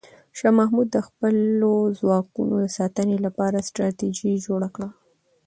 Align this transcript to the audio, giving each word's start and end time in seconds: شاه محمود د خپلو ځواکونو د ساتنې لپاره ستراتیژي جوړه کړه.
شاه 0.37 0.53
محمود 0.59 0.87
د 0.91 0.97
خپلو 1.07 1.73
ځواکونو 1.99 2.53
د 2.59 2.65
ساتنې 2.77 3.17
لپاره 3.25 3.65
ستراتیژي 3.69 4.33
جوړه 4.45 4.67
کړه. 4.75 4.87